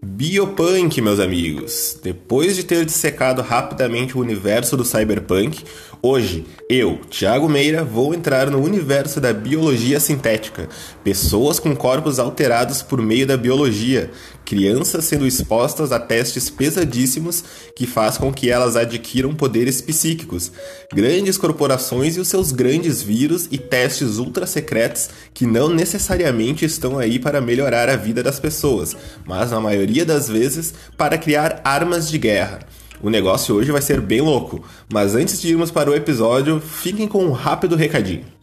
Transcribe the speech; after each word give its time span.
Biopunk, 0.00 1.00
meus 1.00 1.18
amigos. 1.18 1.98
Depois 2.00 2.54
de 2.54 2.62
ter 2.62 2.84
dissecado 2.84 3.42
rapidamente 3.42 4.16
o 4.16 4.20
universo 4.20 4.76
do 4.76 4.84
cyberpunk, 4.84 5.64
hoje 6.00 6.46
eu, 6.70 7.00
Thiago 7.10 7.48
Meira, 7.48 7.82
vou 7.82 8.14
entrar 8.14 8.48
no 8.48 8.62
universo 8.62 9.20
da 9.20 9.32
biologia 9.32 9.98
sintética. 9.98 10.68
Pessoas 11.02 11.58
com 11.58 11.74
corpos 11.74 12.20
alterados 12.20 12.80
por 12.80 13.02
meio 13.02 13.26
da 13.26 13.36
biologia, 13.36 14.08
crianças 14.44 15.04
sendo 15.04 15.26
expostas 15.26 15.90
a 15.90 15.98
testes 15.98 16.48
pesadíssimos 16.48 17.42
que 17.74 17.86
faz 17.86 18.16
com 18.16 18.32
que 18.32 18.48
elas 18.50 18.76
adquiram 18.76 19.34
poderes 19.34 19.80
psíquicos, 19.82 20.52
grandes 20.94 21.36
corporações 21.36 22.16
e 22.16 22.20
os 22.20 22.28
seus 22.28 22.52
grandes 22.52 23.02
vírus 23.02 23.48
e 23.50 23.58
testes 23.58 24.16
ultra 24.16 24.46
secretos 24.46 25.10
que 25.34 25.44
não 25.44 25.68
necessariamente 25.68 26.64
estão 26.64 26.98
aí 26.98 27.18
para 27.18 27.40
melhorar 27.40 27.88
a 27.88 27.96
vida 27.96 28.22
das 28.22 28.38
pessoas, 28.40 28.96
mas 29.26 29.50
na 29.50 29.60
maioria 29.60 29.87
maioria 29.88 30.04
das 30.04 30.28
vezes, 30.28 30.74
para 30.96 31.16
criar 31.16 31.60
armas 31.64 32.10
de 32.10 32.18
guerra. 32.18 32.60
O 33.00 33.08
negócio 33.08 33.54
hoje 33.54 33.72
vai 33.72 33.80
ser 33.80 34.00
bem 34.00 34.20
louco, 34.20 34.62
mas 34.92 35.14
antes 35.14 35.40
de 35.40 35.48
irmos 35.48 35.70
para 35.70 35.90
o 35.90 35.94
episódio, 35.94 36.60
fiquem 36.60 37.08
com 37.08 37.24
um 37.24 37.32
rápido 37.32 37.74
recadinho. 37.74 38.37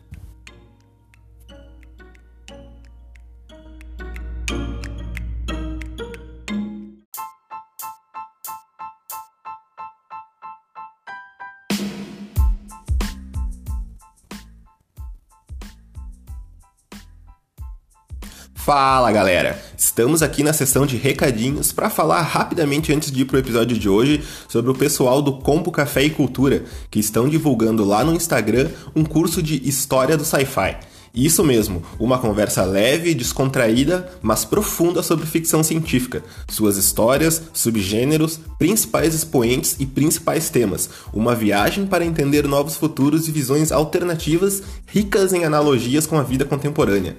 Fala 18.77 19.09
galera! 19.09 19.57
Estamos 19.77 20.21
aqui 20.21 20.43
na 20.43 20.51
sessão 20.51 20.85
de 20.85 20.97
recadinhos 20.97 21.71
para 21.71 21.89
falar 21.89 22.21
rapidamente 22.23 22.91
antes 22.91 23.09
de 23.09 23.21
ir 23.21 23.25
pro 23.25 23.39
episódio 23.39 23.79
de 23.79 23.87
hoje 23.87 24.21
sobre 24.49 24.69
o 24.69 24.75
pessoal 24.75 25.21
do 25.21 25.37
Combo 25.37 25.71
Café 25.71 26.03
e 26.03 26.09
Cultura, 26.09 26.65
que 26.91 26.99
estão 26.99 27.29
divulgando 27.29 27.85
lá 27.85 28.03
no 28.03 28.13
Instagram 28.13 28.69
um 28.93 29.05
curso 29.05 29.41
de 29.41 29.65
História 29.65 30.17
do 30.17 30.25
Sci-Fi. 30.25 30.75
Isso 31.15 31.41
mesmo, 31.41 31.83
uma 31.97 32.19
conversa 32.19 32.65
leve, 32.65 33.15
descontraída, 33.15 34.11
mas 34.21 34.43
profunda 34.43 35.01
sobre 35.01 35.25
ficção 35.25 35.63
científica, 35.63 36.21
suas 36.49 36.75
histórias, 36.75 37.43
subgêneros, 37.53 38.37
principais 38.59 39.15
expoentes 39.15 39.77
e 39.79 39.85
principais 39.85 40.49
temas. 40.49 40.89
Uma 41.13 41.33
viagem 41.33 41.85
para 41.85 42.03
entender 42.03 42.45
novos 42.45 42.75
futuros 42.75 43.29
e 43.29 43.31
visões 43.31 43.71
alternativas 43.71 44.61
ricas 44.85 45.31
em 45.31 45.45
analogias 45.45 46.05
com 46.05 46.17
a 46.17 46.23
vida 46.23 46.43
contemporânea. 46.43 47.15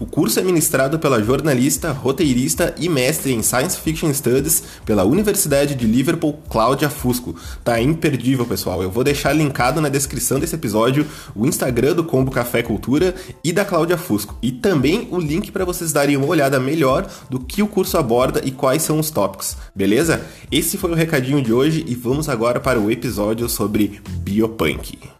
O 0.00 0.06
curso 0.06 0.40
é 0.40 0.42
ministrado 0.42 0.98
pela 0.98 1.22
jornalista, 1.22 1.92
roteirista 1.92 2.74
e 2.78 2.88
mestre 2.88 3.34
em 3.34 3.42
Science 3.42 3.78
Fiction 3.78 4.10
Studies 4.14 4.62
pela 4.82 5.04
Universidade 5.04 5.74
de 5.74 5.86
Liverpool, 5.86 6.40
Cláudia 6.48 6.88
Fusco. 6.88 7.36
Tá 7.62 7.78
imperdível, 7.82 8.46
pessoal. 8.46 8.82
Eu 8.82 8.90
vou 8.90 9.04
deixar 9.04 9.34
linkado 9.34 9.78
na 9.78 9.90
descrição 9.90 10.40
desse 10.40 10.54
episódio 10.54 11.06
o 11.36 11.46
Instagram 11.46 11.94
do 11.94 12.02
Combo 12.02 12.30
Café 12.30 12.62
Cultura 12.62 13.14
e 13.44 13.52
da 13.52 13.62
Cláudia 13.62 13.98
Fusco. 13.98 14.34
E 14.40 14.50
também 14.50 15.06
o 15.10 15.18
link 15.18 15.52
para 15.52 15.66
vocês 15.66 15.92
darem 15.92 16.16
uma 16.16 16.28
olhada 16.28 16.58
melhor 16.58 17.06
do 17.28 17.38
que 17.38 17.62
o 17.62 17.68
curso 17.68 17.98
aborda 17.98 18.40
e 18.42 18.50
quais 18.50 18.80
são 18.80 18.98
os 18.98 19.10
tópicos, 19.10 19.54
beleza? 19.74 20.22
Esse 20.50 20.78
foi 20.78 20.92
o 20.92 20.94
recadinho 20.94 21.42
de 21.42 21.52
hoje 21.52 21.84
e 21.86 21.94
vamos 21.94 22.26
agora 22.26 22.58
para 22.58 22.80
o 22.80 22.90
episódio 22.90 23.46
sobre 23.50 24.00
Biopunk. 24.08 25.19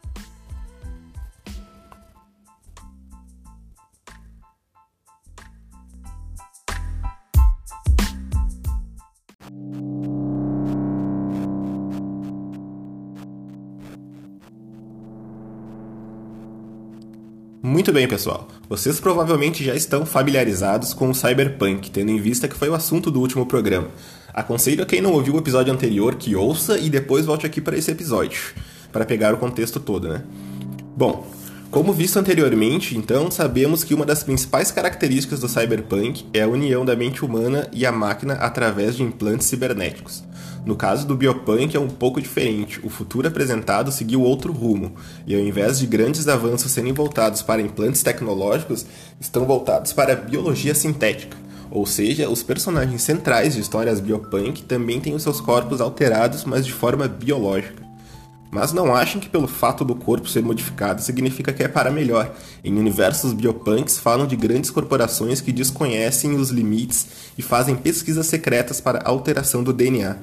Muito 17.70 17.92
bem, 17.92 18.08
pessoal. 18.08 18.48
Vocês 18.68 18.98
provavelmente 18.98 19.62
já 19.62 19.76
estão 19.76 20.04
familiarizados 20.04 20.92
com 20.92 21.08
o 21.08 21.14
Cyberpunk, 21.14 21.88
tendo 21.92 22.10
em 22.10 22.20
vista 22.20 22.48
que 22.48 22.56
foi 22.56 22.68
o 22.68 22.74
assunto 22.74 23.12
do 23.12 23.20
último 23.20 23.46
programa. 23.46 23.86
Aconselho 24.34 24.82
a 24.82 24.86
quem 24.86 25.00
não 25.00 25.12
ouviu 25.12 25.36
o 25.36 25.38
episódio 25.38 25.72
anterior 25.72 26.16
que 26.16 26.34
ouça 26.34 26.76
e 26.76 26.90
depois 26.90 27.26
volte 27.26 27.46
aqui 27.46 27.60
para 27.60 27.78
esse 27.78 27.88
episódio, 27.88 28.40
para 28.90 29.04
pegar 29.04 29.32
o 29.34 29.36
contexto 29.36 29.78
todo, 29.78 30.08
né? 30.08 30.24
Bom, 30.96 31.24
como 31.70 31.92
visto 31.92 32.16
anteriormente, 32.16 32.98
então, 32.98 33.30
sabemos 33.30 33.84
que 33.84 33.94
uma 33.94 34.04
das 34.04 34.24
principais 34.24 34.72
características 34.72 35.38
do 35.38 35.48
cyberpunk 35.48 36.26
é 36.34 36.42
a 36.42 36.48
união 36.48 36.84
da 36.84 36.96
mente 36.96 37.24
humana 37.24 37.68
e 37.72 37.86
a 37.86 37.92
máquina 37.92 38.34
através 38.34 38.96
de 38.96 39.04
implantes 39.04 39.46
cibernéticos. 39.46 40.24
No 40.64 40.76
caso 40.76 41.06
do 41.06 41.16
biopunk 41.16 41.74
é 41.74 41.80
um 41.80 41.88
pouco 41.88 42.20
diferente, 42.20 42.80
o 42.84 42.90
futuro 42.90 43.26
apresentado 43.26 43.90
seguiu 43.90 44.22
outro 44.22 44.52
rumo, 44.52 44.92
e 45.26 45.34
ao 45.34 45.40
invés 45.40 45.78
de 45.78 45.86
grandes 45.86 46.28
avanços 46.28 46.70
serem 46.70 46.92
voltados 46.92 47.40
para 47.40 47.62
implantes 47.62 48.02
tecnológicos, 48.02 48.84
estão 49.18 49.46
voltados 49.46 49.92
para 49.92 50.12
a 50.12 50.16
biologia 50.16 50.74
sintética. 50.74 51.36
Ou 51.70 51.86
seja, 51.86 52.28
os 52.28 52.42
personagens 52.42 53.00
centrais 53.00 53.54
de 53.54 53.60
histórias 53.60 54.00
biopunk 54.00 54.62
também 54.64 55.00
têm 55.00 55.14
os 55.14 55.22
seus 55.22 55.40
corpos 55.40 55.80
alterados, 55.80 56.44
mas 56.44 56.66
de 56.66 56.72
forma 56.72 57.08
biológica. 57.08 57.88
Mas 58.50 58.72
não 58.72 58.92
achem 58.92 59.20
que 59.20 59.28
pelo 59.28 59.46
fato 59.46 59.84
do 59.84 59.94
corpo 59.94 60.28
ser 60.28 60.42
modificado 60.42 61.00
significa 61.00 61.52
que 61.52 61.62
é 61.62 61.68
para 61.68 61.90
melhor. 61.90 62.34
Em 62.64 62.76
universos 62.76 63.32
biopunks 63.32 64.00
falam 64.00 64.26
de 64.26 64.34
grandes 64.34 64.70
corporações 64.70 65.40
que 65.40 65.52
desconhecem 65.52 66.34
os 66.34 66.50
limites 66.50 67.06
e 67.38 67.42
fazem 67.42 67.76
pesquisas 67.76 68.26
secretas 68.26 68.80
para 68.80 69.04
alteração 69.04 69.62
do 69.62 69.72
DNA. 69.72 70.16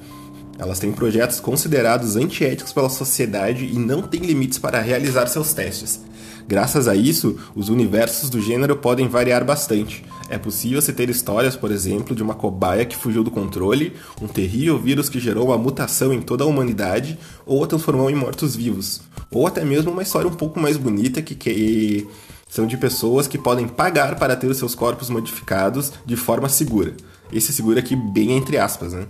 Elas 0.58 0.80
têm 0.80 0.90
projetos 0.90 1.38
considerados 1.38 2.16
antiéticos 2.16 2.72
pela 2.72 2.90
sociedade 2.90 3.64
e 3.64 3.78
não 3.78 4.02
têm 4.02 4.20
limites 4.20 4.58
para 4.58 4.80
realizar 4.80 5.28
seus 5.28 5.54
testes. 5.54 6.00
Graças 6.48 6.88
a 6.88 6.96
isso, 6.96 7.38
os 7.54 7.68
universos 7.68 8.28
do 8.28 8.40
gênero 8.40 8.74
podem 8.74 9.06
variar 9.06 9.44
bastante. 9.44 10.04
É 10.30 10.36
possível 10.36 10.80
se 10.80 10.92
ter 10.92 11.08
histórias, 11.10 11.54
por 11.54 11.70
exemplo, 11.70 12.16
de 12.16 12.22
uma 12.22 12.34
cobaia 12.34 12.84
que 12.86 12.96
fugiu 12.96 13.22
do 13.22 13.30
controle, 13.30 13.92
um 14.20 14.26
terrível 14.26 14.78
vírus 14.78 15.08
que 15.08 15.20
gerou 15.20 15.48
uma 15.48 15.58
mutação 15.58 16.12
em 16.12 16.20
toda 16.22 16.44
a 16.44 16.46
humanidade 16.46 17.18
ou 17.46 17.62
a 17.62 17.66
transformou 17.66 18.10
em 18.10 18.14
mortos-vivos. 18.14 19.02
Ou 19.30 19.46
até 19.46 19.64
mesmo 19.64 19.92
uma 19.92 20.02
história 20.02 20.26
um 20.26 20.34
pouco 20.34 20.58
mais 20.58 20.76
bonita 20.76 21.20
que, 21.22 21.34
que 21.34 22.08
são 22.48 22.66
de 22.66 22.76
pessoas 22.78 23.28
que 23.28 23.36
podem 23.36 23.68
pagar 23.68 24.16
para 24.16 24.34
ter 24.34 24.46
os 24.46 24.56
seus 24.56 24.74
corpos 24.74 25.10
modificados 25.10 25.92
de 26.04 26.16
forma 26.16 26.48
segura. 26.48 26.94
Esse 27.30 27.52
seguro 27.52 27.78
aqui 27.78 27.94
bem 27.94 28.32
entre 28.32 28.56
aspas, 28.56 28.94
né? 28.94 29.06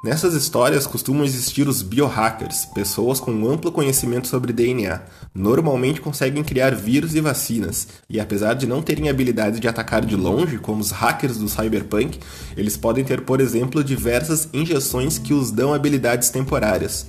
Nessas 0.00 0.32
histórias 0.32 0.86
costumam 0.86 1.24
existir 1.24 1.66
os 1.66 1.82
biohackers, 1.82 2.66
pessoas 2.66 3.18
com 3.18 3.50
amplo 3.50 3.72
conhecimento 3.72 4.28
sobre 4.28 4.52
DNA. 4.52 5.02
Normalmente 5.34 6.00
conseguem 6.00 6.44
criar 6.44 6.72
vírus 6.72 7.16
e 7.16 7.20
vacinas, 7.20 7.88
e 8.08 8.20
apesar 8.20 8.54
de 8.54 8.64
não 8.64 8.80
terem 8.80 9.08
habilidade 9.08 9.58
de 9.58 9.66
atacar 9.66 10.06
de 10.06 10.14
longe, 10.14 10.56
como 10.58 10.80
os 10.80 10.92
hackers 10.92 11.38
do 11.38 11.48
cyberpunk, 11.48 12.20
eles 12.56 12.76
podem 12.76 13.04
ter, 13.04 13.22
por 13.22 13.40
exemplo, 13.40 13.82
diversas 13.82 14.48
injeções 14.52 15.18
que 15.18 15.34
os 15.34 15.50
dão 15.50 15.74
habilidades 15.74 16.30
temporárias. 16.30 17.08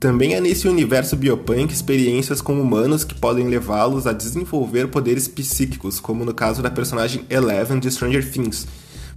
Também 0.00 0.34
há 0.34 0.40
nesse 0.40 0.66
universo 0.66 1.16
biopunk 1.16 1.70
experiências 1.72 2.40
com 2.40 2.58
humanos 2.58 3.04
que 3.04 3.14
podem 3.14 3.46
levá-los 3.46 4.06
a 4.06 4.12
desenvolver 4.14 4.88
poderes 4.88 5.28
psíquicos, 5.28 6.00
como 6.00 6.24
no 6.24 6.32
caso 6.32 6.62
da 6.62 6.70
personagem 6.70 7.26
Eleven 7.28 7.78
de 7.78 7.90
Stranger 7.90 8.28
Things, 8.28 8.66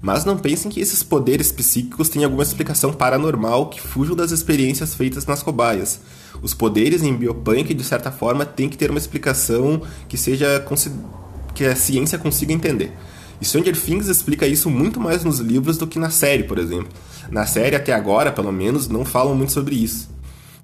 mas 0.06 0.24
não 0.24 0.38
pensem 0.38 0.70
que 0.70 0.80
esses 0.80 1.02
poderes 1.02 1.52
psíquicos 1.52 2.10
têm 2.10 2.24
alguma 2.24 2.44
explicação 2.44 2.94
paranormal 2.94 3.72
que 3.72 3.82
fujam 3.82 4.16
das 4.16 4.30
experiências 4.30 4.94
feitas 4.94 5.26
nas 5.26 5.42
cobaias. 5.42 6.00
Os 6.44 6.54
poderes 6.54 7.02
em 7.02 7.16
biopunk, 7.16 7.74
de 7.74 7.84
certa 7.84 8.12
forma, 8.12 8.46
têm 8.46 8.70
que 8.70 8.78
ter 8.78 8.92
uma 8.92 9.00
explicação 9.00 9.82
que 10.08 10.16
seja 10.16 10.64
que 11.56 11.66
a 11.66 11.76
ciência 11.76 12.20
consiga 12.20 12.54
entender. 12.54 12.94
E 13.42 13.46
Stranger 13.46 13.76
Things 13.76 14.08
explica 14.08 14.46
isso 14.46 14.70
muito 14.70 15.00
mais 15.00 15.24
nos 15.24 15.40
livros 15.40 15.76
do 15.76 15.88
que 15.88 15.98
na 15.98 16.12
série, 16.12 16.44
por 16.44 16.60
exemplo. 16.60 16.90
Na 17.32 17.48
série, 17.48 17.76
até 17.76 17.92
agora, 17.92 18.32
pelo 18.32 18.52
menos, 18.52 18.88
não 18.88 19.04
falam 19.04 19.34
muito 19.34 19.54
sobre 19.54 19.74
isso. 19.74 20.08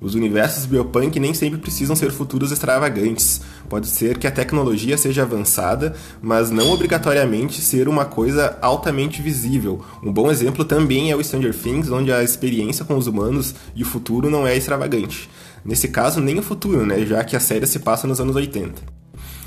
Os 0.02 0.16
universos 0.16 0.66
biopunk 0.66 1.20
nem 1.20 1.32
sempre 1.32 1.60
precisam 1.60 1.96
ser 1.96 2.12
futuros 2.12 2.52
extravagantes. 2.52 3.42
Pode 3.70 3.86
ser 3.86 4.18
que 4.18 4.26
a 4.26 4.32
tecnologia 4.32 4.98
seja 4.98 5.22
avançada, 5.22 5.94
mas 6.20 6.50
não 6.50 6.72
obrigatoriamente 6.72 7.62
ser 7.62 7.88
uma 7.88 8.04
coisa 8.04 8.58
altamente 8.64 9.22
visível. 9.22 9.86
Um 10.02 10.12
bom 10.12 10.32
exemplo 10.32 10.66
também 10.66 11.12
é 11.12 11.16
o 11.16 11.24
Stranger 11.24 11.54
Things, 11.54 11.92
onde 11.92 12.12
a 12.12 12.24
experiência 12.24 12.84
com 12.84 12.98
os 12.98 13.06
humanos 13.06 13.54
e 13.76 13.84
o 13.84 13.86
futuro 13.86 14.28
não 14.28 14.48
é 14.48 14.58
extravagante. 14.58 15.30
Nesse 15.64 15.88
caso, 15.88 16.20
nem 16.20 16.40
o 16.40 16.44
futuro, 16.44 16.84
né, 16.84 17.06
já 17.06 17.24
que 17.24 17.36
a 17.36 17.40
série 17.40 17.68
se 17.68 17.78
passa 17.78 18.08
nos 18.08 18.20
anos 18.20 18.36
80. 18.36 19.01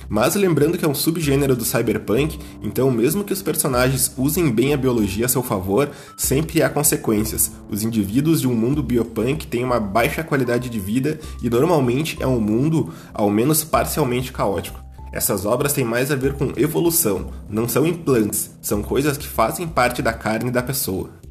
Mas 0.08 0.34
lembrando 0.34 0.76
que 0.78 0.84
é 0.84 0.88
um 0.88 0.94
subgênero 0.94 1.56
do 1.56 1.64
cyberpunk, 1.64 2.38
então 2.62 2.90
mesmo 2.90 3.24
que 3.24 3.32
os 3.32 3.42
personagens 3.42 4.12
usem 4.16 4.50
bem 4.50 4.74
a 4.74 4.76
biologia 4.76 5.26
a 5.26 5.28
seu 5.28 5.42
favor, 5.42 5.90
sempre 6.16 6.62
há 6.62 6.68
consequências. 6.68 7.50
Os 7.68 7.82
indivíduos 7.82 8.40
de 8.40 8.48
um 8.48 8.54
mundo 8.54 8.82
biopunk 8.82 9.46
têm 9.46 9.64
uma 9.64 9.80
baixa 9.80 10.22
qualidade 10.22 10.68
de 10.68 10.80
vida 10.80 11.18
e 11.42 11.50
normalmente 11.50 12.16
é 12.20 12.26
um 12.26 12.40
mundo 12.40 12.92
ao 13.12 13.30
menos 13.30 13.64
parcialmente 13.64 14.32
caótico. 14.32 14.82
Essas 15.12 15.46
obras 15.46 15.72
têm 15.72 15.84
mais 15.84 16.10
a 16.10 16.16
ver 16.16 16.34
com 16.34 16.52
evolução, 16.56 17.30
não 17.48 17.68
são 17.68 17.86
implantes, 17.86 18.50
são 18.60 18.82
coisas 18.82 19.16
que 19.16 19.28
fazem 19.28 19.68
parte 19.68 20.02
da 20.02 20.12
carne 20.12 20.50
da 20.50 20.60
pessoa. 20.60 21.23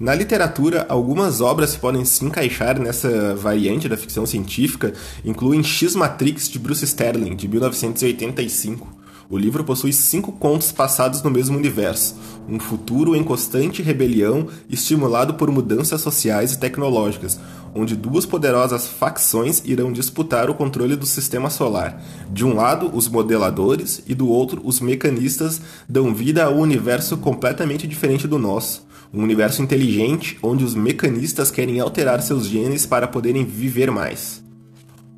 Na 0.00 0.14
literatura, 0.14 0.86
algumas 0.88 1.40
obras 1.40 1.74
que 1.74 1.80
podem 1.80 2.04
se 2.04 2.24
encaixar 2.24 2.78
nessa 2.78 3.34
variante 3.34 3.88
da 3.88 3.96
ficção 3.96 4.24
científica 4.24 4.92
incluem 5.24 5.60
X-Matrix 5.60 6.48
de 6.48 6.56
Bruce 6.56 6.84
Sterling, 6.84 7.34
de 7.34 7.48
1985. 7.48 8.86
O 9.28 9.36
livro 9.36 9.64
possui 9.64 9.92
cinco 9.92 10.30
contos 10.30 10.70
passados 10.70 11.20
no 11.20 11.30
mesmo 11.30 11.58
universo, 11.58 12.14
um 12.48 12.60
futuro 12.60 13.16
em 13.16 13.24
constante 13.24 13.82
rebelião 13.82 14.46
estimulado 14.70 15.34
por 15.34 15.50
mudanças 15.50 16.00
sociais 16.00 16.52
e 16.52 16.60
tecnológicas, 16.60 17.38
onde 17.74 17.96
duas 17.96 18.24
poderosas 18.24 18.86
facções 18.86 19.60
irão 19.64 19.92
disputar 19.92 20.48
o 20.48 20.54
controle 20.54 20.94
do 20.94 21.06
sistema 21.06 21.50
solar. 21.50 22.00
De 22.30 22.44
um 22.44 22.54
lado, 22.54 22.88
os 22.94 23.08
modeladores, 23.08 24.00
e 24.06 24.14
do 24.14 24.28
outro, 24.28 24.62
os 24.64 24.78
mecanistas 24.78 25.60
dão 25.88 26.14
vida 26.14 26.44
a 26.44 26.50
um 26.50 26.60
universo 26.60 27.16
completamente 27.16 27.84
diferente 27.84 28.28
do 28.28 28.38
nosso. 28.38 28.87
Um 29.12 29.22
universo 29.22 29.62
inteligente 29.62 30.38
onde 30.42 30.64
os 30.64 30.74
mecanistas 30.74 31.50
querem 31.50 31.80
alterar 31.80 32.20
seus 32.20 32.46
genes 32.46 32.84
para 32.84 33.08
poderem 33.08 33.44
viver 33.44 33.90
mais. 33.90 34.42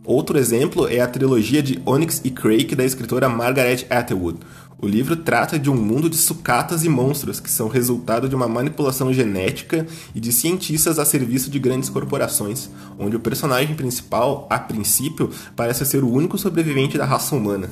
Outro 0.05 0.39
exemplo 0.39 0.89
é 0.89 1.01
a 1.01 1.09
trilogia 1.09 1.63
de 1.63 1.81
Onyx 1.85 2.21
e 2.25 2.31
Crake 2.31 2.75
da 2.75 2.85
escritora 2.85 3.29
Margaret 3.29 3.87
Atwood. 3.91 4.39
O 4.83 4.87
livro 4.87 5.15
trata 5.15 5.59
de 5.59 5.69
um 5.69 5.77
mundo 5.77 6.09
de 6.09 6.17
sucatas 6.17 6.85
e 6.85 6.89
monstros 6.89 7.39
que 7.39 7.51
são 7.51 7.69
resultado 7.69 8.29
de 8.29 8.35
uma 8.35 8.49
manipulação 8.49 9.13
genética 9.13 9.87
e 10.15 10.21
de 10.21 10.33
cientistas 10.33 10.99
a 10.99 11.05
serviço 11.05 11.51
de 11.51 11.59
grandes 11.59 11.91
corporações, 11.91 12.71
onde 12.99 13.15
o 13.15 13.21
personagem 13.21 13.75
principal, 13.75 14.47
a 14.49 14.59
princípio, 14.59 15.31
parece 15.55 15.85
ser 15.85 16.03
o 16.03 16.11
único 16.11 16.39
sobrevivente 16.39 16.97
da 16.97 17.05
raça 17.05 17.37
humana. 17.37 17.69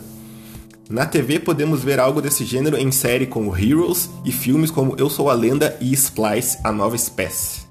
Na 0.88 1.05
TV 1.05 1.38
podemos 1.38 1.85
ver 1.85 2.00
algo 2.00 2.23
desse 2.23 2.46
gênero 2.46 2.79
em 2.79 2.90
série 2.90 3.26
como 3.26 3.55
Heroes 3.55 4.08
e 4.25 4.32
filmes 4.32 4.70
como 4.70 4.96
Eu 4.96 5.11
Sou 5.11 5.29
a 5.29 5.35
Lenda 5.35 5.76
e 5.82 5.93
Splice, 5.93 6.56
a 6.64 6.73
Nova 6.73 6.96
Espécie. 6.96 7.68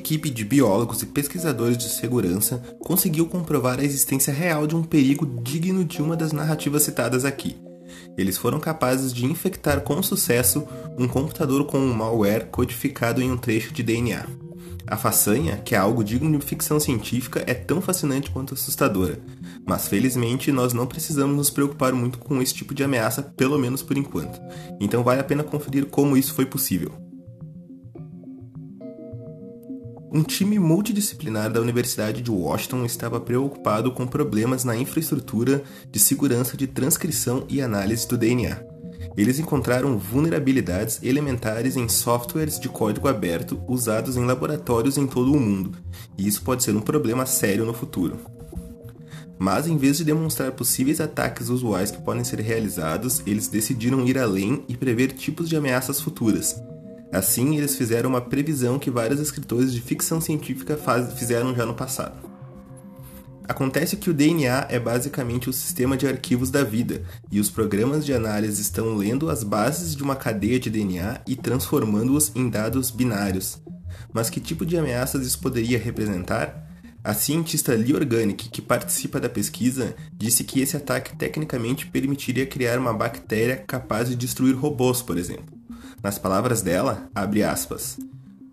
Equipe 0.00 0.30
de 0.30 0.44
biólogos 0.44 1.02
e 1.02 1.06
pesquisadores 1.06 1.76
de 1.76 1.88
segurança 1.88 2.62
conseguiu 2.80 3.26
comprovar 3.26 3.78
a 3.78 3.84
existência 3.84 4.32
real 4.32 4.66
de 4.66 4.74
um 4.74 4.82
perigo 4.82 5.26
digno 5.42 5.84
de 5.84 6.00
uma 6.00 6.16
das 6.16 6.32
narrativas 6.32 6.82
citadas 6.82 7.24
aqui. 7.26 7.56
Eles 8.16 8.38
foram 8.38 8.58
capazes 8.58 9.12
de 9.12 9.26
infectar 9.26 9.82
com 9.82 10.02
sucesso 10.02 10.66
um 10.98 11.06
computador 11.06 11.66
com 11.66 11.78
um 11.78 11.92
malware 11.92 12.46
codificado 12.46 13.20
em 13.20 13.30
um 13.30 13.36
trecho 13.36 13.72
de 13.72 13.82
DNA. 13.82 14.26
A 14.86 14.96
façanha, 14.96 15.58
que 15.58 15.74
é 15.74 15.78
algo 15.78 16.02
digno 16.02 16.36
de 16.36 16.44
ficção 16.44 16.80
científica, 16.80 17.44
é 17.46 17.54
tão 17.54 17.80
fascinante 17.80 18.30
quanto 18.30 18.54
assustadora, 18.54 19.20
mas 19.66 19.86
felizmente 19.86 20.50
nós 20.50 20.72
não 20.72 20.86
precisamos 20.86 21.36
nos 21.36 21.50
preocupar 21.50 21.92
muito 21.92 22.18
com 22.18 22.40
esse 22.40 22.54
tipo 22.54 22.74
de 22.74 22.82
ameaça, 22.82 23.22
pelo 23.22 23.58
menos 23.58 23.82
por 23.82 23.96
enquanto. 23.96 24.40
Então 24.80 25.04
vale 25.04 25.20
a 25.20 25.24
pena 25.24 25.44
conferir 25.44 25.86
como 25.86 26.16
isso 26.16 26.34
foi 26.34 26.46
possível. 26.46 27.09
Um 30.12 30.24
time 30.24 30.58
multidisciplinar 30.58 31.52
da 31.52 31.60
Universidade 31.60 32.20
de 32.20 32.32
Washington 32.32 32.84
estava 32.84 33.20
preocupado 33.20 33.92
com 33.92 34.08
problemas 34.08 34.64
na 34.64 34.76
infraestrutura 34.76 35.62
de 35.88 36.00
segurança 36.00 36.56
de 36.56 36.66
transcrição 36.66 37.44
e 37.48 37.62
análise 37.62 38.08
do 38.08 38.18
DNA. 38.18 38.60
Eles 39.16 39.38
encontraram 39.38 39.96
vulnerabilidades 39.96 40.98
elementares 41.00 41.76
em 41.76 41.88
softwares 41.88 42.58
de 42.58 42.68
código 42.68 43.06
aberto 43.06 43.62
usados 43.68 44.16
em 44.16 44.24
laboratórios 44.24 44.98
em 44.98 45.06
todo 45.06 45.32
o 45.32 45.38
mundo, 45.38 45.78
e 46.18 46.26
isso 46.26 46.42
pode 46.42 46.64
ser 46.64 46.74
um 46.74 46.80
problema 46.80 47.24
sério 47.24 47.64
no 47.64 47.72
futuro. 47.72 48.18
Mas, 49.38 49.68
em 49.68 49.76
vez 49.76 49.98
de 49.98 50.04
demonstrar 50.04 50.50
possíveis 50.52 51.00
ataques 51.00 51.48
usuais 51.48 51.92
que 51.92 52.02
podem 52.02 52.24
ser 52.24 52.40
realizados, 52.40 53.22
eles 53.24 53.46
decidiram 53.46 54.04
ir 54.04 54.18
além 54.18 54.64
e 54.68 54.76
prever 54.76 55.12
tipos 55.12 55.48
de 55.48 55.56
ameaças 55.56 56.00
futuras, 56.00 56.60
Assim, 57.12 57.56
eles 57.56 57.76
fizeram 57.76 58.10
uma 58.10 58.20
previsão 58.20 58.78
que 58.78 58.90
vários 58.90 59.18
escritores 59.18 59.72
de 59.72 59.80
ficção 59.80 60.20
científica 60.20 60.76
faz, 60.76 61.12
fizeram 61.14 61.54
já 61.54 61.66
no 61.66 61.74
passado. 61.74 62.30
Acontece 63.50 63.96
que 63.96 64.08
o 64.08 64.14
DNA 64.14 64.68
é 64.70 64.78
basicamente 64.78 65.50
o 65.50 65.52
sistema 65.52 65.96
de 65.96 66.06
arquivos 66.06 66.52
da 66.52 66.62
vida, 66.62 67.02
e 67.32 67.40
os 67.40 67.50
programas 67.50 68.06
de 68.06 68.14
análise 68.14 68.62
estão 68.62 68.94
lendo 68.94 69.28
as 69.28 69.42
bases 69.42 69.96
de 69.96 70.04
uma 70.04 70.14
cadeia 70.14 70.60
de 70.60 70.70
DNA 70.70 71.20
e 71.26 71.34
transformando-os 71.34 72.30
em 72.36 72.48
dados 72.48 72.92
binários. 72.92 73.60
Mas 74.12 74.30
que 74.30 74.38
tipo 74.38 74.64
de 74.64 74.78
ameaças 74.78 75.26
isso 75.26 75.40
poderia 75.40 75.80
representar? 75.80 76.64
A 77.02 77.12
cientista 77.12 77.74
Lee 77.74 77.94
Organic, 77.94 78.48
que 78.50 78.62
participa 78.62 79.18
da 79.18 79.28
pesquisa, 79.28 79.96
disse 80.12 80.44
que 80.44 80.60
esse 80.60 80.76
ataque 80.76 81.16
tecnicamente 81.16 81.86
permitiria 81.86 82.46
criar 82.46 82.78
uma 82.78 82.92
bactéria 82.92 83.56
capaz 83.56 84.08
de 84.08 84.14
destruir 84.14 84.54
robôs, 84.54 85.02
por 85.02 85.18
exemplo. 85.18 85.59
Nas 86.02 86.18
palavras 86.18 86.62
dela, 86.62 87.10
abre 87.14 87.42
aspas, 87.42 87.98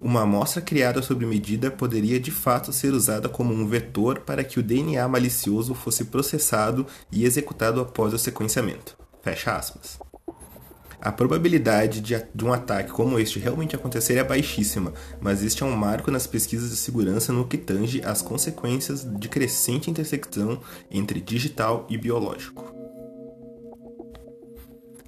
uma 0.01 0.21
amostra 0.21 0.61
criada 0.61 1.01
sob 1.01 1.25
medida 1.25 1.71
poderia 1.71 2.19
de 2.19 2.29
fato 2.29 2.73
ser 2.73 2.94
usada 2.94 3.29
como 3.29 3.53
um 3.53 3.65
vetor 3.65 4.19
para 4.19 4.44
que 4.44 4.59
o 4.59 4.63
DNA 4.63 5.07
malicioso 5.07 5.73
fosse 5.73 6.05
processado 6.05 6.85
e 7.11 7.25
executado 7.25 7.79
após 7.79 8.13
o 8.13 8.17
sequenciamento. 8.17 8.97
Fecha 9.21 9.55
aspas. 9.55 9.97
A 10.99 11.11
probabilidade 11.11 12.01
de, 12.01 12.44
um 12.44 12.51
ataque 12.51 12.91
como 12.91 13.17
este 13.17 13.39
realmente 13.39 13.75
acontecer 13.75 14.17
é 14.17 14.23
baixíssima, 14.23 14.94
mas 15.21 15.41
este 15.41 15.63
é 15.63 15.65
um 15.65 15.75
marco 15.75 16.11
nas 16.11 16.27
pesquisas 16.27 16.71
de 16.71 16.75
segurança 16.75 17.31
no 17.31 17.47
que 17.47 17.57
tange 17.57 18.01
às 18.03 18.21
consequências 18.21 19.05
de 19.05 19.29
crescente 19.29 19.89
intersecção 19.89 20.59
entre 20.91 21.21
digital 21.21 21.88
e 21.89 21.97
biológico. 21.97 22.67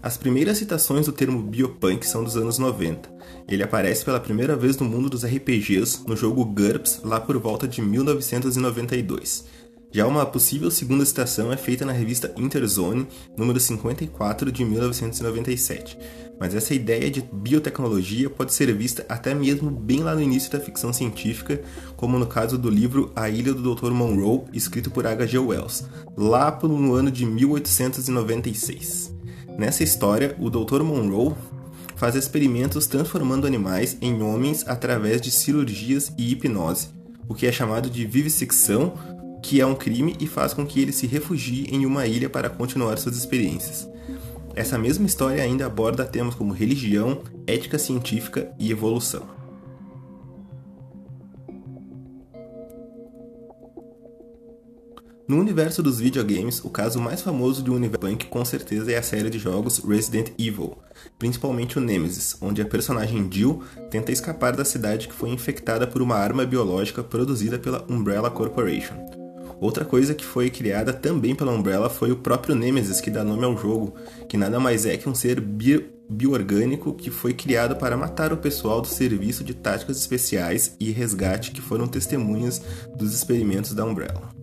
As 0.02 0.16
primeiras 0.18 0.58
citações 0.58 1.08
do 1.08 1.12
termo 1.12 1.42
biopunk 1.42 2.08
são 2.08 2.24
dos 2.24 2.38
anos 2.38 2.58
90. 2.58 3.10
Ele 3.50 3.62
aparece 3.62 4.06
pela 4.06 4.20
primeira 4.20 4.56
vez 4.56 4.78
no 4.78 4.86
mundo 4.86 5.10
dos 5.10 5.26
RPGs 5.26 6.08
no 6.08 6.16
jogo 6.16 6.46
GURPS 6.46 7.02
lá 7.04 7.20
por 7.20 7.38
volta 7.38 7.68
de 7.68 7.82
1992. 7.82 9.44
Já 9.92 10.08
uma 10.08 10.26
possível 10.26 10.72
segunda 10.72 11.04
citação 11.04 11.52
é 11.52 11.58
feita 11.58 11.84
na 11.84 11.92
revista 11.92 12.34
Interzone, 12.38 13.08
número 13.36 13.60
54 13.60 14.50
de 14.54 14.64
1997. 14.64 15.98
Mas 16.40 16.56
essa 16.56 16.74
ideia 16.74 17.12
de 17.12 17.22
biotecnologia 17.22 18.30
pode 18.30 18.54
ser 18.54 18.74
vista 18.74 19.06
até 19.10 19.34
mesmo 19.34 19.70
bem 19.70 20.02
lá 20.02 20.16
no 20.16 20.22
início 20.22 20.50
da 20.50 20.62
ficção 20.62 20.94
científica, 20.94 21.62
como 21.98 22.18
no 22.18 22.28
caso 22.28 22.58
do 22.58 22.70
livro 22.70 23.12
A 23.14 23.30
Ilha 23.30 23.54
do 23.54 23.76
Dr. 23.76 23.92
Monroe, 23.92 24.44
escrito 24.54 24.90
por 24.90 25.06
H.G. 25.06 25.40
Wells, 25.40 25.86
lá 26.16 26.58
no 26.64 26.94
ano 26.94 27.12
de 27.12 27.26
1896. 27.26 29.19
Nessa 29.60 29.84
história, 29.84 30.38
o 30.40 30.50
Dr. 30.50 30.84
Monroe 30.84 31.36
faz 31.98 32.16
experimentos 32.16 32.88
transformando 32.88 33.46
animais 33.46 33.98
em 34.02 34.22
homens 34.24 34.66
através 34.66 35.20
de 35.20 35.30
cirurgias 35.30 36.14
e 36.18 36.32
hipnose, 36.32 36.88
o 37.28 37.36
que 37.36 37.46
é 37.46 37.52
chamado 37.52 37.90
de 37.90 38.06
vivissecção, 38.06 38.94
que 39.44 39.60
é 39.60 39.66
um 39.66 39.76
crime 39.76 40.16
e 40.18 40.26
faz 40.26 40.54
com 40.54 40.66
que 40.66 40.80
ele 40.80 40.94
se 40.94 41.06
refugie 41.08 41.68
em 41.70 41.86
uma 41.86 42.08
ilha 42.08 42.30
para 42.30 42.50
continuar 42.50 42.98
suas 42.98 43.18
experiências. 43.18 43.86
Essa 44.56 44.78
mesma 44.78 45.06
história 45.06 45.44
ainda 45.44 45.66
aborda 45.66 46.06
temas 46.06 46.36
como 46.36 46.54
religião, 46.54 47.22
ética 47.46 47.78
científica 47.78 48.50
e 48.58 48.72
evolução. 48.72 49.39
No 55.30 55.38
universo 55.38 55.84
dos 55.84 56.00
videogames, 56.00 56.60
o 56.66 56.72
caso 56.72 57.00
mais 57.00 57.22
famoso 57.22 57.62
de 57.62 57.70
universo 57.70 58.00
punk 58.00 58.26
com 58.26 58.44
certeza 58.44 58.92
é 58.92 58.98
a 58.98 59.04
série 59.04 59.30
de 59.30 59.38
jogos 59.38 59.78
Resident 59.78 60.32
Evil, 60.40 60.76
principalmente 61.20 61.78
o 61.78 61.82
Nemesis, 61.82 62.36
onde 62.42 62.64
a 62.64 62.66
personagem 62.66 63.30
Jill 63.32 63.62
tenta 63.92 64.12
escapar 64.12 64.56
da 64.56 64.66
cidade 64.66 65.08
que 65.08 65.14
foi 65.14 65.30
infectada 65.30 65.86
por 65.86 66.02
uma 66.02 66.16
arma 66.16 66.48
biológica 66.48 67.04
produzida 67.04 67.60
pela 67.60 67.86
Umbrella 67.88 68.32
Corporation. 68.32 68.96
Outra 69.62 69.86
coisa 69.86 70.16
que 70.16 70.26
foi 70.26 70.50
criada 70.50 70.92
também 70.92 71.36
pela 71.36 71.52
Umbrella 71.52 71.92
foi 71.92 72.12
o 72.12 72.18
próprio 72.18 72.56
Nemesis, 72.56 73.00
que 73.00 73.12
dá 73.12 73.24
nome 73.24 73.46
ao 73.46 73.56
jogo, 73.56 73.94
que 74.28 74.36
nada 74.36 74.60
mais 74.60 74.88
é 74.88 74.98
que 74.98 75.08
um 75.08 75.14
ser 75.14 75.40
bi 75.40 75.92
bioorgânico 76.10 76.96
que 76.96 77.12
foi 77.12 77.36
criado 77.36 77.76
para 77.76 77.96
matar 77.96 78.34
o 78.34 78.38
pessoal 78.38 78.82
do 78.82 78.88
Serviço 78.88 79.44
de 79.44 79.54
Táticas 79.54 79.98
Especiais 79.98 80.76
e 80.80 80.90
Resgate 80.90 81.52
que 81.52 81.62
foram 81.62 81.86
testemunhas 81.86 82.60
dos 82.98 83.14
experimentos 83.14 83.76
da 83.76 83.86
Umbrella. 83.86 84.39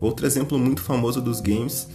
Outro 0.00 0.26
exemplo 0.26 0.58
muito 0.58 0.82
famoso 0.82 1.20
dos 1.20 1.40
games 1.40 1.88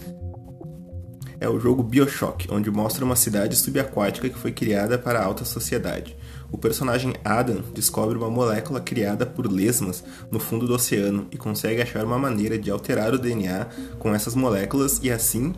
é 1.40 1.48
o 1.48 1.58
jogo 1.58 1.82
BioShock, 1.82 2.48
onde 2.50 2.70
mostra 2.70 3.04
uma 3.04 3.16
cidade 3.16 3.56
subaquática 3.56 4.28
que 4.28 4.38
foi 4.38 4.52
criada 4.52 4.98
para 4.98 5.20
a 5.20 5.24
alta 5.24 5.44
sociedade. 5.44 6.16
O 6.50 6.56
personagem 6.56 7.14
Adam 7.24 7.62
descobre 7.74 8.16
uma 8.16 8.30
molécula 8.30 8.80
criada 8.80 9.26
por 9.26 9.50
lesmas 9.50 10.04
no 10.30 10.38
fundo 10.38 10.66
do 10.66 10.74
oceano 10.74 11.26
e 11.30 11.36
consegue 11.36 11.82
achar 11.82 12.04
uma 12.04 12.18
maneira 12.18 12.58
de 12.58 12.70
alterar 12.70 13.12
o 13.12 13.18
DNA 13.18 13.66
com 13.98 14.14
essas 14.14 14.34
moléculas 14.34 15.00
e 15.02 15.10
assim 15.10 15.52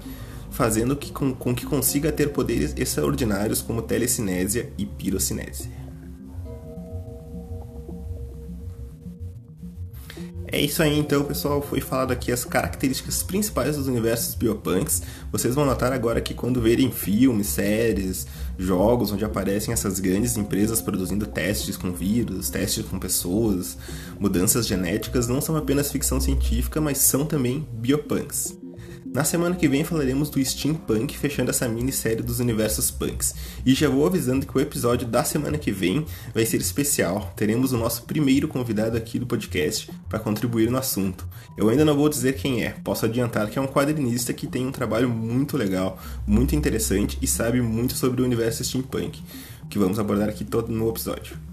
fazendo 0.50 0.97
que, 0.97 1.12
com, 1.12 1.35
com 1.35 1.55
que 1.55 1.67
consiga 1.67 2.11
ter 2.11 2.31
poderes 2.31 2.75
extraordinários 2.76 3.61
como 3.61 3.83
telecinésia 3.83 4.73
e 4.79 4.87
pirocinésia. 4.87 5.86
É 10.57 10.61
isso 10.63 10.83
aí 10.83 10.99
então, 10.99 11.23
pessoal. 11.23 11.61
Foi 11.61 11.83
falado 11.83 12.13
aqui 12.13 12.33
as 12.33 12.43
características 12.43 13.23
principais 13.23 13.77
dos 13.77 13.89
universos 13.89 14.35
biopunks. 14.35 15.03
Vocês 15.31 15.55
vão 15.55 15.67
notar 15.67 15.93
agora 15.93 16.19
que 16.19 16.33
quando 16.33 16.63
verem 16.63 16.91
filmes, 16.91 17.49
séries, 17.49 18.27
jogos 18.59 19.13
onde 19.13 19.23
aparecem 19.23 19.75
essas 19.75 20.01
grandes 20.01 20.35
empresas 20.39 20.81
produzindo 20.81 21.27
testes 21.27 21.77
com 21.77 21.93
vírus, 21.93 22.49
testes 22.49 22.87
com 22.87 22.99
pessoas, 22.99 23.77
mudanças 24.19 24.67
genéticas, 24.67 25.29
não 25.29 25.43
são 25.43 25.59
apenas 25.59 25.93
ficção 25.93 26.19
científica, 26.19 26.81
mas 26.81 26.97
são 26.97 27.27
também 27.27 27.69
biopunks. 27.75 28.57
Na 29.17 29.25
semana 29.25 29.57
que 29.57 29.67
vem 29.67 29.83
falaremos 29.83 30.29
do 30.29 30.45
steampunk, 30.45 31.17
fechando 31.17 31.49
essa 31.49 31.67
minissérie 31.67 32.23
dos 32.23 32.39
universos 32.39 32.91
punks. 32.91 33.35
E 33.65 33.73
já 33.73 33.89
vou 33.89 34.07
avisando 34.07 34.45
que 34.45 34.55
o 34.55 34.61
episódio 34.61 35.09
da 35.09 35.25
semana 35.25 35.57
que 35.57 35.73
vem 35.73 36.05
vai 36.35 36.45
ser 36.45 36.59
especial. 36.59 37.33
Teremos 37.35 37.73
o 37.73 37.79
nosso 37.79 38.03
primeiro 38.03 38.47
convidado 38.47 38.95
aqui 38.95 39.19
do 39.19 39.25
podcast 39.25 39.91
para 40.07 40.19
contribuir 40.19 40.71
no 40.71 40.77
assunto. 40.77 41.27
Eu 41.57 41.71
ainda 41.71 41.83
não 41.83 41.97
vou 41.97 42.11
dizer 42.11 42.35
quem 42.35 42.63
é, 42.63 42.73
posso 42.85 43.07
adiantar 43.07 43.49
que 43.49 43.59
é 43.59 43.63
um 43.63 43.67
quadrinista 43.67 44.35
que 44.35 44.47
tem 44.47 44.67
um 44.67 44.71
trabalho 44.71 45.09
muito 45.09 45.57
legal, 45.57 45.99
muito 46.27 46.55
interessante 46.55 47.17
e 47.23 47.27
sabe 47.27 47.63
muito 47.63 47.95
sobre 47.95 48.21
o 48.21 48.25
universo 48.27 48.63
steampunk, 48.63 49.23
que 49.71 49.79
vamos 49.79 49.99
abordar 49.99 50.29
aqui 50.29 50.45
todo 50.45 50.71
no 50.71 50.91
episódio. 50.91 51.46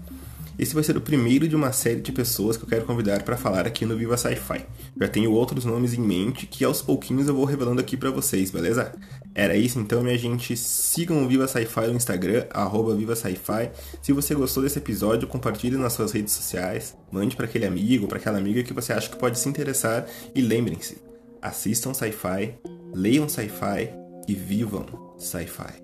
Esse 0.58 0.74
vai 0.74 0.84
ser 0.84 0.96
o 0.96 1.00
primeiro 1.00 1.48
de 1.48 1.56
uma 1.56 1.72
série 1.72 2.00
de 2.00 2.12
pessoas 2.12 2.56
que 2.56 2.64
eu 2.64 2.68
quero 2.68 2.84
convidar 2.84 3.22
para 3.24 3.36
falar 3.36 3.66
aqui 3.66 3.84
no 3.84 3.96
Viva 3.96 4.16
Sci-Fi. 4.16 4.64
Já 5.00 5.08
tenho 5.08 5.32
outros 5.32 5.64
nomes 5.64 5.94
em 5.94 6.00
mente 6.00 6.46
que 6.46 6.64
aos 6.64 6.80
pouquinhos 6.80 7.26
eu 7.26 7.34
vou 7.34 7.44
revelando 7.44 7.80
aqui 7.80 7.96
para 7.96 8.10
vocês, 8.10 8.50
beleza? 8.50 8.94
Era 9.34 9.56
isso 9.56 9.80
então, 9.80 10.02
minha 10.02 10.16
gente. 10.16 10.56
Sigam 10.56 11.24
o 11.24 11.28
Viva 11.28 11.48
Sci-Fi 11.48 11.88
no 11.88 11.96
Instagram, 11.96 12.46
arroba 12.50 12.94
Viva 12.94 13.16
Sci-Fi. 13.16 13.70
Se 14.00 14.12
você 14.12 14.34
gostou 14.34 14.62
desse 14.62 14.78
episódio, 14.78 15.26
compartilhe 15.26 15.76
nas 15.76 15.92
suas 15.92 16.12
redes 16.12 16.32
sociais, 16.32 16.96
mande 17.10 17.34
para 17.34 17.46
aquele 17.46 17.66
amigo, 17.66 18.06
para 18.06 18.18
aquela 18.18 18.38
amiga 18.38 18.62
que 18.62 18.72
você 18.72 18.92
acha 18.92 19.10
que 19.10 19.16
pode 19.16 19.38
se 19.38 19.48
interessar 19.48 20.06
e 20.34 20.40
lembrem-se, 20.40 20.98
assistam 21.42 21.92
sci-fi, 21.92 22.54
leiam 22.94 23.28
sci-fi 23.28 23.90
e 24.28 24.34
vivam 24.34 24.86
sci-fi. 25.18 25.83